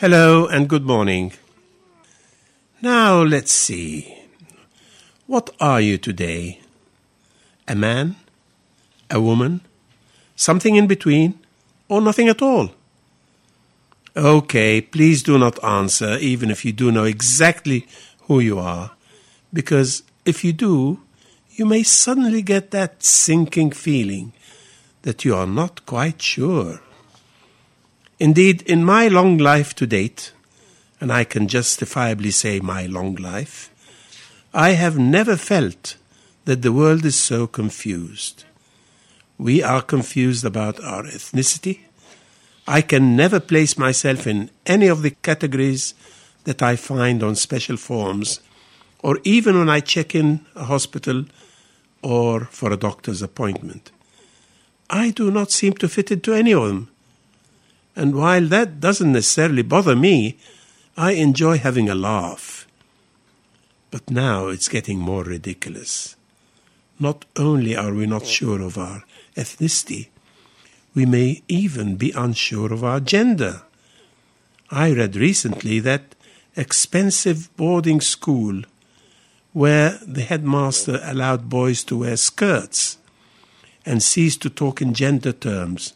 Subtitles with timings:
[0.00, 1.32] Hello and good morning.
[2.80, 4.16] Now let's see.
[5.26, 6.60] What are you today?
[7.66, 8.14] A man?
[9.10, 9.60] A woman?
[10.36, 11.40] Something in between?
[11.88, 12.70] Or nothing at all?
[14.16, 17.88] Okay, please do not answer, even if you do know exactly
[18.28, 18.92] who you are,
[19.52, 21.00] because if you do,
[21.50, 24.32] you may suddenly get that sinking feeling
[25.02, 26.82] that you are not quite sure.
[28.20, 30.32] Indeed, in my long life to date,
[31.00, 33.70] and I can justifiably say my long life,
[34.52, 35.96] I have never felt
[36.44, 38.44] that the world is so confused.
[39.38, 41.80] We are confused about our ethnicity.
[42.66, 45.94] I can never place myself in any of the categories
[46.42, 48.40] that I find on special forms,
[49.00, 51.24] or even when I check in a hospital
[52.02, 53.92] or for a doctor's appointment.
[54.90, 56.90] I do not seem to fit into any of them.
[57.98, 60.38] And while that doesn't necessarily bother me,
[60.96, 62.68] I enjoy having a laugh.
[63.90, 66.14] But now it's getting more ridiculous.
[67.00, 69.02] Not only are we not sure of our
[69.34, 70.10] ethnicity,
[70.94, 73.62] we may even be unsure of our gender.
[74.70, 76.14] I read recently that
[76.54, 78.62] expensive boarding school
[79.52, 82.98] where the headmaster allowed boys to wear skirts
[83.84, 85.94] and ceased to talk in gender terms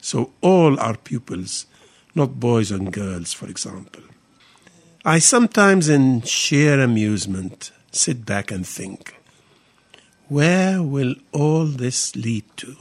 [0.00, 1.66] so all our pupils,
[2.14, 4.02] not boys and girls, for example.
[5.04, 9.14] I sometimes, in sheer amusement, sit back and think
[10.28, 12.76] where will all this lead to?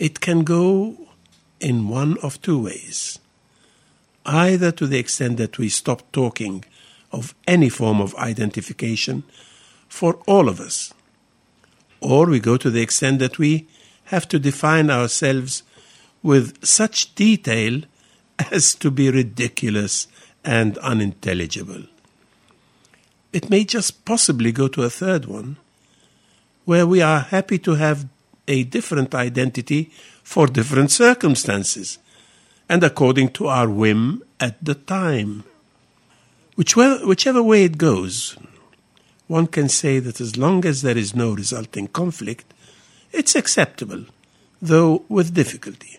[0.00, 0.96] It can go
[1.60, 3.20] in one of two ways.
[4.24, 6.64] Either to the extent that we stop talking
[7.12, 9.22] of any form of identification
[9.88, 10.92] for all of us,
[12.00, 13.68] or we go to the extent that we
[14.06, 15.62] have to define ourselves
[16.22, 17.82] with such detail
[18.52, 20.08] as to be ridiculous
[20.44, 21.84] and unintelligible.
[23.32, 25.56] It may just possibly go to a third one,
[26.64, 28.06] where we are happy to have
[28.48, 29.90] a different identity
[30.22, 31.98] for different circumstances
[32.68, 35.44] and according to our whim at the time.
[36.56, 38.36] Whichever, whichever way it goes,
[39.26, 42.52] one can say that as long as there is no resulting conflict,
[43.16, 44.04] it's acceptable,
[44.60, 45.98] though with difficulty.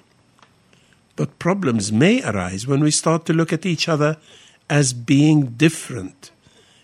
[1.16, 4.18] But problems may arise when we start to look at each other
[4.70, 6.32] as being different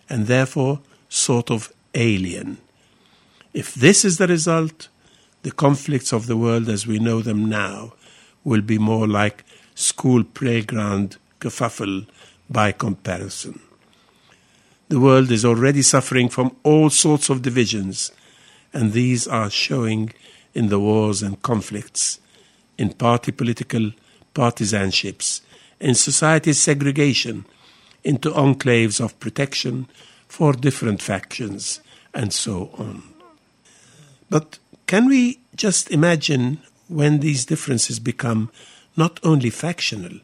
[0.10, 2.58] and therefore sort of alien.
[3.54, 4.88] If this is the result,
[5.44, 7.94] the conflicts of the world as we know them now
[8.44, 9.44] will be more like
[9.76, 12.08] school playground kerfuffle
[12.50, 13.60] by comparison.
[14.90, 18.12] The world is already suffering from all sorts of divisions,
[18.73, 20.13] and these are showing
[20.53, 22.19] in the wars and conflicts,
[22.78, 23.91] in party political
[24.34, 25.41] partisanships,
[25.79, 27.45] in society's segregation
[28.03, 29.88] into enclaves of protection
[30.28, 31.79] for different factions,
[32.13, 33.03] and so on.
[34.29, 34.57] But
[34.88, 38.51] can we just imagine when these differences become
[38.97, 40.19] not only factional,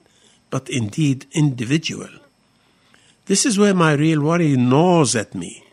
[0.50, 2.10] but indeed individual?
[3.26, 5.64] This is where my real worry gnaws at me.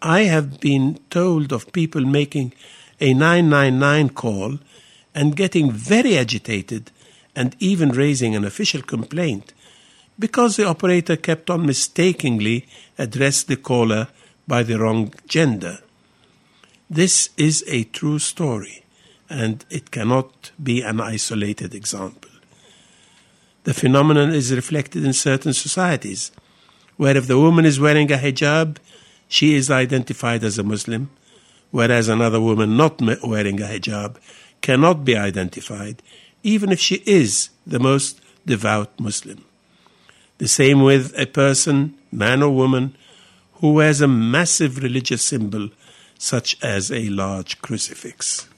[0.00, 2.52] I have been told of people making
[3.00, 4.58] a 999 call
[5.14, 6.90] and getting very agitated
[7.34, 9.52] and even raising an official complaint
[10.18, 12.66] because the operator kept on mistakenly
[12.98, 14.08] addressed the caller
[14.46, 15.78] by the wrong gender.
[16.90, 18.84] This is a true story
[19.28, 22.30] and it cannot be an isolated example.
[23.64, 26.32] The phenomenon is reflected in certain societies,
[26.96, 28.78] where if the woman is wearing a hijab,
[29.28, 31.10] she is identified as a Muslim,
[31.70, 34.16] whereas another woman not wearing a hijab
[34.62, 36.02] cannot be identified,
[36.42, 39.44] even if she is the most devout Muslim.
[40.38, 42.96] The same with a person, man or woman,
[43.54, 45.68] who wears a massive religious symbol
[46.18, 48.48] such as a large crucifix.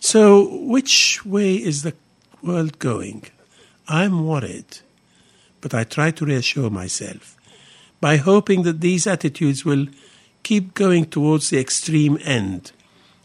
[0.00, 1.94] So, which way is the
[2.42, 3.24] world going?
[3.88, 4.78] I'm worried,
[5.60, 7.35] but I try to reassure myself
[8.00, 9.86] by hoping that these attitudes will
[10.42, 12.72] keep going towards the extreme end,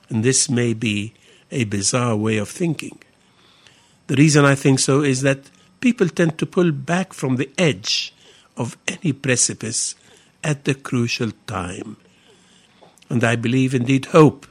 [0.10, 1.14] and this may be
[1.52, 2.98] a bizarre way of thinking.
[4.08, 8.14] The reason I think so is that people tend to pull back from the edge
[8.58, 9.96] of any precipice
[10.44, 11.98] at the crucial time.
[13.10, 14.48] And I believe, indeed, hope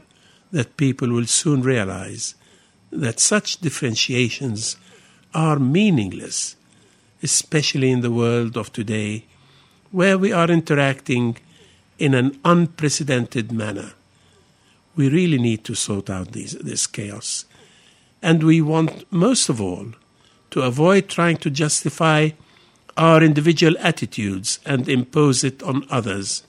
[0.52, 2.34] that people will soon realize
[2.90, 4.76] that such differentiations
[5.32, 6.56] are meaningless,
[7.22, 9.24] especially in the world of today,
[9.90, 11.36] where we are interacting
[11.98, 13.92] in an unprecedented manner.
[14.96, 17.44] We really need to sort out these, this chaos.
[18.22, 19.88] And we want, most of all,
[20.50, 22.30] to avoid trying to justify
[22.96, 26.42] our individual attitudes and impose it on others,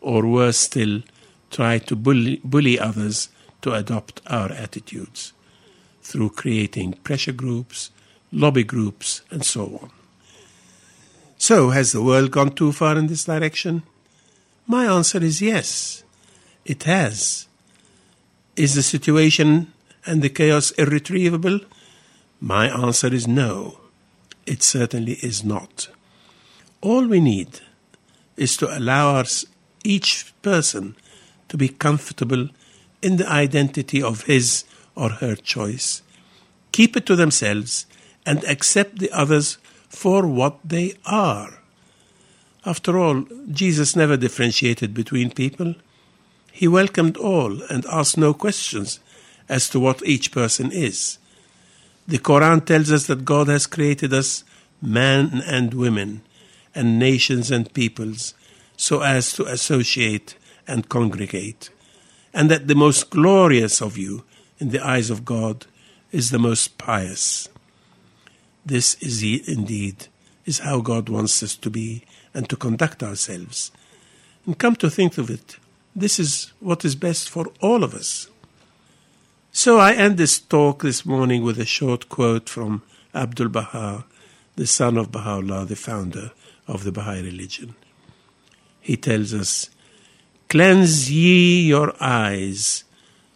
[0.00, 1.02] or worse still,
[1.50, 3.28] try to bully, bully others
[3.62, 5.32] to adopt our attitudes
[6.02, 7.90] through creating pressure groups,
[8.32, 9.90] lobby groups, and so on.
[11.48, 13.82] So, has the world gone too far in this direction?
[14.66, 16.02] My answer is yes,
[16.64, 17.48] it has.
[18.56, 19.70] Is the situation
[20.06, 21.60] and the chaos irretrievable?
[22.40, 23.78] My answer is no,
[24.46, 25.88] it certainly is not.
[26.80, 27.60] All we need
[28.38, 29.44] is to allow us,
[29.84, 30.96] each person
[31.50, 32.48] to be comfortable
[33.02, 34.64] in the identity of his
[34.94, 36.00] or her choice,
[36.72, 37.84] keep it to themselves,
[38.24, 39.58] and accept the others
[39.94, 41.60] for what they are.
[42.66, 45.74] After all, Jesus never differentiated between people.
[46.52, 49.00] He welcomed all and asked no questions
[49.48, 51.18] as to what each person is.
[52.08, 54.44] The Quran tells us that God has created us,
[54.82, 56.22] men and women,
[56.74, 58.34] and nations and peoples,
[58.76, 60.36] so as to associate
[60.66, 61.70] and congregate,
[62.32, 64.24] and that the most glorious of you
[64.58, 65.66] in the eyes of God
[66.10, 67.48] is the most pious.
[68.64, 70.08] This is indeed
[70.46, 73.70] is how God wants us to be and to conduct ourselves.
[74.46, 75.56] And come to think of it,
[75.96, 78.28] this is what is best for all of us.
[79.52, 82.82] So I end this talk this morning with a short quote from
[83.14, 84.04] Abdul Baha,
[84.56, 86.32] the son of Baha'u'llah, the founder
[86.66, 87.74] of the Baha'i religion.
[88.80, 89.70] He tells us,
[90.48, 92.84] Cleanse ye your eyes,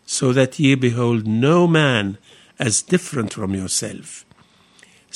[0.05, 2.19] so that ye behold no man
[2.59, 4.25] as different from yourself.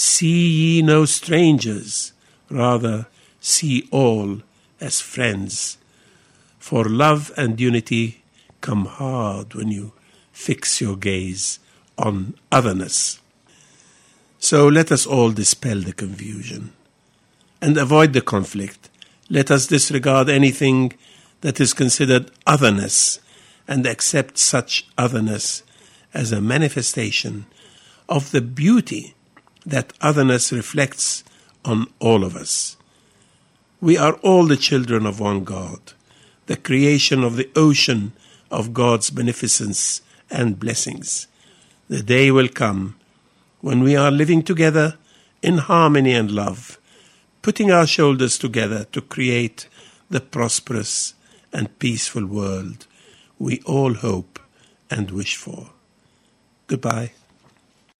[0.02, 2.12] See ye no strangers,
[2.50, 3.06] rather
[3.38, 4.42] see all
[4.80, 5.78] as friends.
[6.58, 8.24] For love and unity
[8.60, 9.92] come hard when you
[10.32, 11.60] fix your gaze
[11.96, 13.20] on otherness.
[14.40, 16.72] So let us all dispel the confusion
[17.60, 18.90] and avoid the conflict.
[19.30, 20.94] Let us disregard anything
[21.42, 23.20] that is considered otherness
[23.68, 25.62] and accept such otherness
[26.12, 27.46] as a manifestation
[28.08, 29.14] of the beauty
[29.64, 31.24] that otherness reflects
[31.64, 32.76] on all of us.
[33.80, 35.80] We are all the children of one God,
[36.46, 38.12] the creation of the ocean
[38.50, 41.26] of God's beneficence and blessings.
[41.88, 42.96] The day will come
[43.60, 44.98] when we are living together
[45.42, 46.78] in harmony and love
[47.42, 49.68] putting our shoulders together to create
[50.08, 51.14] the prosperous
[51.52, 52.86] and peaceful world
[53.38, 54.38] we all hope
[54.88, 55.70] and wish for.
[56.68, 57.12] Goodbye.